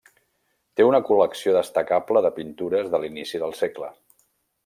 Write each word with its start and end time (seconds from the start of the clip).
Té 0.79 0.85
una 0.87 1.01
col·lecció 1.09 1.53
destacable 1.57 2.25
de 2.27 2.33
pintures 2.39 2.91
de 2.95 3.01
l'inici 3.03 3.45
del 3.45 3.57
segle. 3.61 3.93